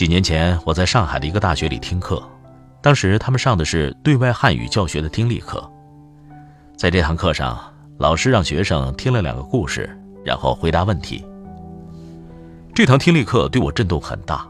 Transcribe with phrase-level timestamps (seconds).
[0.00, 2.26] 几年前，我在上海的一个大学里听课，
[2.80, 5.62] 当时他们上的是对外汉语教学的听力课。
[6.74, 7.62] 在这堂课上，
[7.98, 11.22] 老师让学生听了两个故事，然后回答问题。
[12.74, 14.48] 这堂听力课对我震动很大。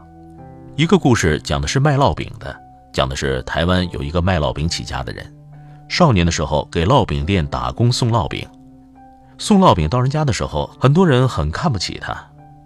[0.77, 2.57] 一个故事讲的是卖烙饼的，
[2.93, 5.29] 讲的是台湾有一个卖烙饼起家的人，
[5.89, 8.47] 少年的时候给烙饼店打工送烙饼，
[9.37, 12.15] 送烙饼到人家的时候，很多人很看不起他，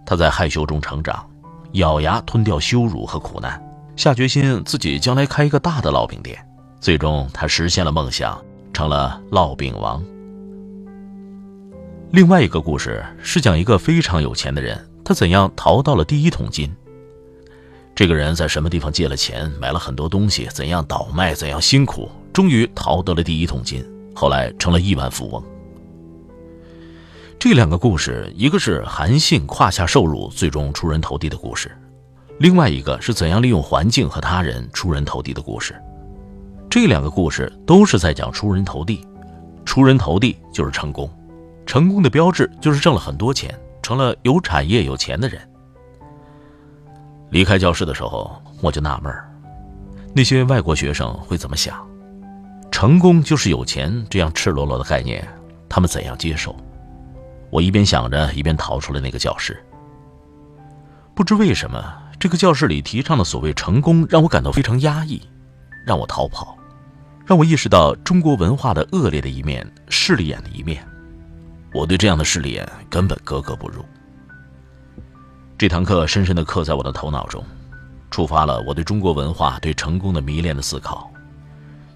[0.05, 1.27] 他在害羞中成长，
[1.75, 3.61] 咬牙吞掉羞辱和苦难，
[3.95, 6.37] 下决心自己将来开一个大的烙饼店，
[6.79, 10.01] 最终他实现了梦想，成了烙饼王。
[12.11, 16.73] 另外一个故事是讲一个非常有钱的人，他怎样淘到了第一桶金。
[17.93, 25.43] 这个人在什么地方借了钱，买了很多东西，怎样倒卖，怎样辛苦，终于淘得了第一桶金，后来成了亿万富翁。
[27.47, 31.69] 这两个故事，一个是韩信胯下受辱，最终出人头地的故事；
[32.39, 35.79] 另外一个是怎样利用环境和他人出人头地的故事。
[36.71, 39.05] 这两个故事都是在讲出人头地，
[39.63, 41.07] 出人头地就是成功，
[41.67, 45.39] 成功的标志就是挣了很多钱，成了有产业有钱的人。
[47.29, 49.31] 离开教室的时候，我就纳闷儿，
[50.15, 51.77] 那些外国学生会怎么想？
[52.71, 55.23] 成功就是有钱这样赤裸裸的概念，
[55.69, 56.55] 他们怎样接受？
[57.49, 59.63] 我一边想着，一边逃出了那个教室。
[61.13, 61.81] 不知为什么，
[62.19, 65.21] 这个教室里提倡的所谓成功，让我感到非常压抑，
[65.85, 66.57] 让我逃跑，
[67.25, 70.85] 让我意识到中国文化的恶劣的一面、势利眼的一面。
[71.73, 73.83] 我对这样的势利眼根本格格不入。
[75.57, 77.41] 这堂课深深地刻在我的头脑中，
[78.11, 81.09] 触发了我对中国文化、对成功的迷恋的思考。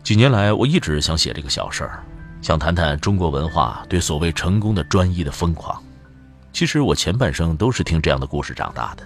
[0.01, 2.03] 几年来，我一直想写这个小事儿，
[2.41, 5.81] 想谈谈中国文化对所谓成功的专一的疯狂。
[6.51, 9.03] 其实我前半生都是听这样的故事长大的，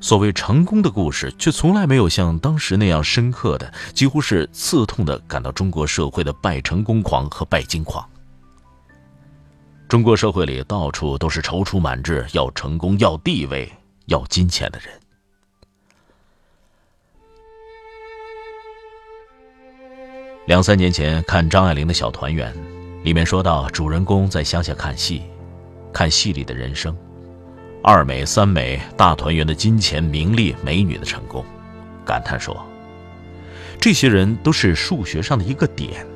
[0.00, 8.04] 所谓成功的故事，却从来没有像当时那样深刻的，几乎是刺痛的感到中国社会的拜成功狂和拜金狂。
[9.88, 13.70] 中国社会里到处都是踌躇满志、要成功、要地位、
[14.06, 14.97] 要金钱的人。
[20.48, 22.50] 两三年前看张爱玲的小团圆，
[23.02, 25.20] 里面说到主人公在乡下看戏，
[25.92, 26.96] 看戏里的人生，
[27.82, 31.44] 二美三美大团圆的金钱、名利、美女的成功，
[32.02, 32.64] 感叹说：
[33.78, 36.06] 这些人都是数学上的一个点，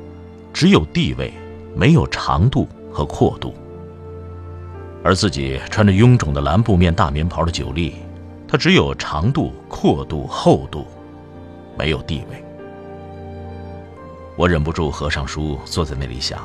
[0.51, 1.31] 只有地位，
[1.75, 3.53] 没有长度和阔度。
[5.03, 7.97] 而自己穿着臃肿的蓝布面大棉袍的九莉，
[8.47, 10.87] 她只有长度、阔度、厚度，
[11.77, 12.42] 没有地位。
[14.35, 16.39] 我忍不住合上书，坐在那里想：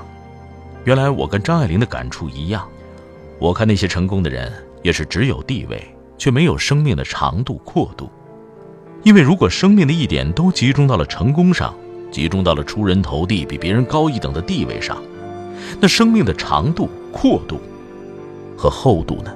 [0.85, 2.69] 原来我跟张爱玲的感触一样。
[3.39, 5.83] 我看那些成功的人，也是只有地位，
[6.19, 8.11] 却没有生命的长度、阔度。
[9.05, 11.75] 因为如果生命的一点都集中到了成功上，
[12.11, 15.03] 集中到了出人头地、比别人高一等的地位上，
[15.81, 17.61] 那生命的长度、阔度。
[18.57, 19.33] 和厚度呢？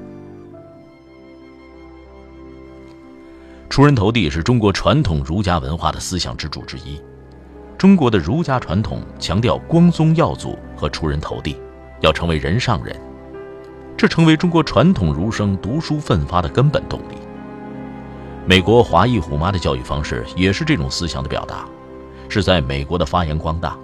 [3.70, 7.00] 出人头地是中国传统儒家文化的思想支柱之一。
[7.82, 11.60] 中国的儒家传统强调光宗耀祖和出人头地，
[12.00, 12.96] 要成为人上人，
[13.96, 17.16] 这成为中国传统儒生读书奋发的根本动力。
[18.46, 21.64] 美国华裔虎妈的教育方式也是这种思想的表达，
[22.28, 23.76] 是在美国的发扬光大。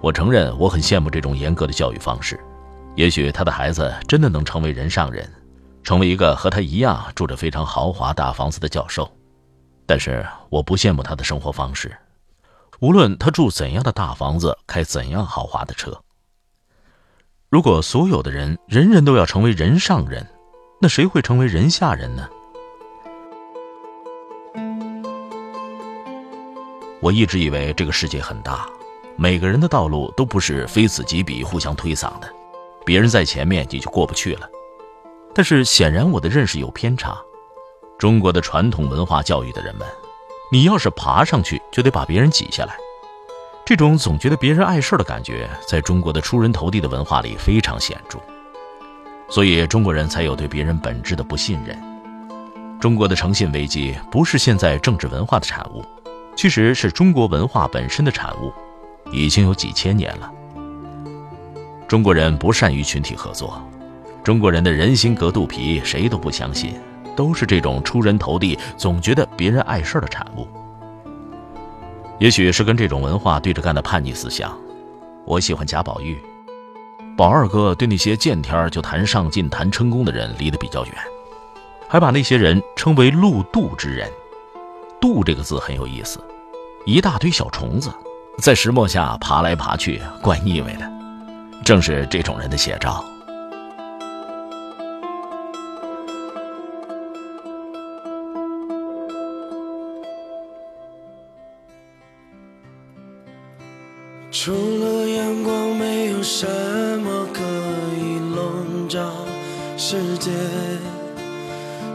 [0.00, 2.40] 我承认，我很羡慕这种严格的教育方式。
[2.94, 5.30] 也许他的孩子真的能成为人上人，
[5.82, 9.06] 成为一个和他一样住着非常豪华大房子的教授。
[9.84, 11.94] 但是我不羡慕他的生活方式，
[12.80, 16.00] 无论他住怎样的大房子，开怎样豪华的车。
[17.48, 20.24] 如果所有的人人人都要成为人上人，
[20.80, 22.28] 那谁会成为人下人呢？
[27.00, 28.68] 我一直以为这个世界很大，
[29.16, 32.32] 每个人的道路都不是非此即彼、互相推搡的。
[32.86, 34.48] 别人在前面，你就过不去了。
[35.34, 37.18] 但是显然我的认识有偏差。
[37.98, 39.86] 中国的传统文化教育的人们，
[40.50, 42.74] 你要是爬上去，就得把别人挤下来。
[43.66, 48.18] 这种总觉得别人碍事的感觉，在中国的出人头地的文化里非常显著。
[49.28, 51.78] 所以中国人才有对别人本质的不信任。
[52.80, 55.84] 中国的诚信危机不是现在政治文化的产物，
[56.34, 58.50] 其实是中国文化本身的产物，
[59.12, 60.32] 已经有几千年了。
[61.86, 63.62] 中国人不善于群体合作，
[64.24, 66.74] 中国人的人心隔肚皮，谁都不相信，
[67.18, 70.46] 都是这种出人头地，总觉得别人碍事的产物。
[72.20, 74.56] 也许是跟这种文化对着干的叛逆思想。
[75.24, 76.16] 我喜欢贾宝玉，
[77.16, 80.94] 宝二哥对那些见天就谈上进、谈成功的人离得比较远。
[81.88, 84.08] 还把那些人称为“路渡之人
[85.02, 86.22] ”，“渡”这个字很有意思，
[86.86, 87.90] 一大堆小虫子
[88.38, 90.88] 在石磨下爬来爬去，怪腻味的，
[91.64, 93.04] 正是这种人的写照。
[104.40, 106.46] 除了阳光，没有什
[107.00, 107.42] 么可
[107.98, 109.00] 以笼罩
[109.76, 110.30] 世界。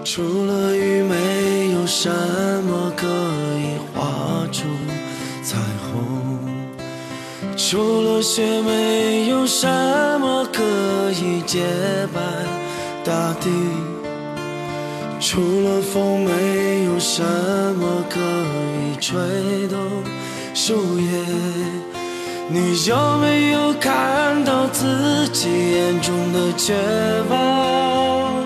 [0.04, 2.10] 除了雨，没有什
[2.66, 4.66] 么可以画出
[5.42, 5.58] 彩
[5.88, 6.46] 虹；
[7.56, 9.66] 除了雪，没有什
[10.20, 10.62] 么可
[11.12, 11.64] 以洁
[12.14, 12.20] 白
[13.06, 13.50] 大地；
[15.22, 19.80] 除了风，没有什么可以吹动
[20.54, 21.93] 树叶。
[22.50, 26.74] 你有没有看到自己眼中的绝
[27.30, 28.44] 望？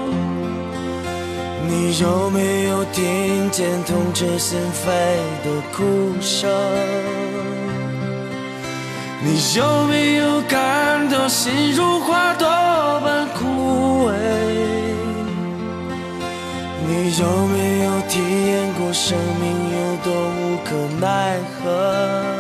[1.68, 4.86] 你有没有听见痛彻心扉
[5.44, 6.50] 的哭声？
[9.24, 14.12] 你有没有感到心如花朵般枯萎？
[16.88, 20.70] 你有没有体验过生命有多无可
[21.02, 22.37] 奈何？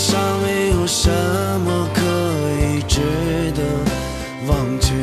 [0.00, 1.10] 上，没有什
[1.60, 2.00] 么可
[2.64, 3.02] 以值
[3.52, 3.62] 得
[4.48, 4.94] 忘却；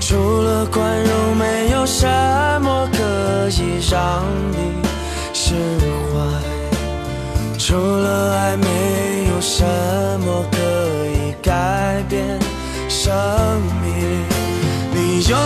[0.00, 2.04] 除了宽容，没有什
[2.60, 2.98] 么可
[3.50, 4.82] 以让你
[5.32, 5.54] 释
[6.10, 6.18] 怀；
[7.60, 9.64] 除了爱，没有什
[10.20, 10.58] 么可
[11.06, 12.40] 以改变
[12.88, 13.14] 生
[13.84, 14.26] 命。
[14.92, 15.36] 你有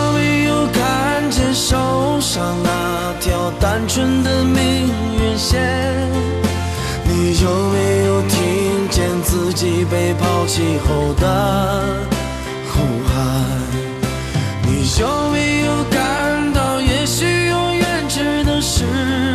[10.93, 11.25] 后的
[12.69, 13.13] 呼喊？
[14.61, 18.85] 你有没有感到，也许永远只能视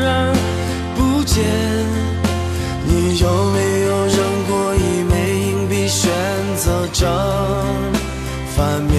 [0.06, 0.32] 而
[0.96, 1.44] 不见？
[2.87, 4.16] 你有没有扔
[4.46, 6.12] 过一枚硬币，选
[6.56, 7.08] 择正
[8.55, 8.96] 反面？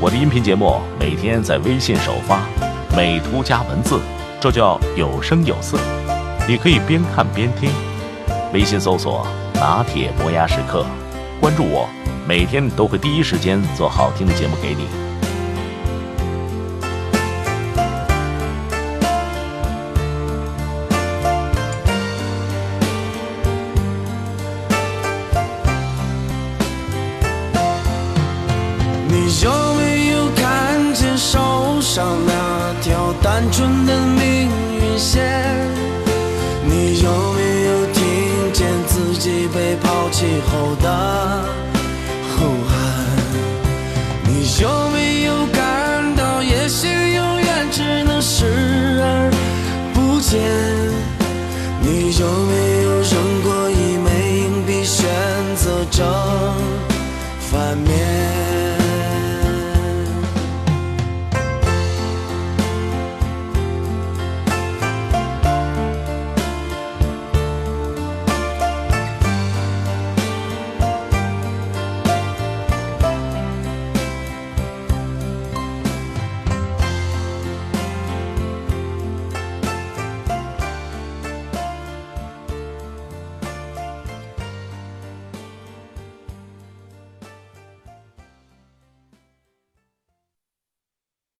[0.00, 2.40] 我的音频节目每天在微信首发。
[2.96, 4.00] 美图加文字，
[4.40, 5.78] 这叫有声有色。
[6.48, 7.70] 你可以边看边听。
[8.52, 10.84] 微信搜索“拿铁磨牙时刻”，
[11.40, 11.88] 关注我，
[12.28, 15.11] 每天都会第一时间做好听的节目给你。
[39.54, 41.44] 被抛弃后的
[42.34, 42.72] 呼喊
[44.24, 48.46] 你有没有感到也许永远只能视
[49.02, 49.30] 而
[49.92, 50.40] 不见？
[51.82, 55.04] 你有没有扔过一枚硬币选
[55.56, 56.06] 择正
[57.50, 58.51] 反面？